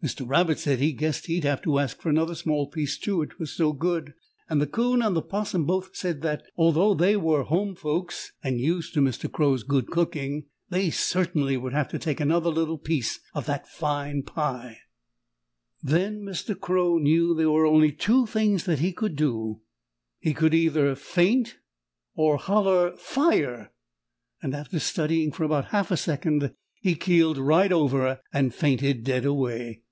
[0.00, 0.24] Mr.
[0.24, 3.50] Rabbit said he guessed he'd have to ask for another small piece, too, it was
[3.52, 4.14] so good,
[4.48, 8.60] and the Coon and the 'Possum both said that, although they were home folks and
[8.60, 9.28] used to Mr.
[9.28, 14.22] Crow's good cooking, they certainly would have to take another little piece of that fine
[14.22, 14.78] pie.
[15.82, 16.60] [Illustration: FAINTED DEAD AWAY.] Then Mr.
[16.60, 19.62] Crow knew there were only two things that he could do.
[20.20, 21.56] He could either faint,
[22.14, 23.72] or "holler" "Fire!"
[24.40, 29.24] And, after studying for about half a second, he keeled right over and fainted dead
[29.24, 29.82] away.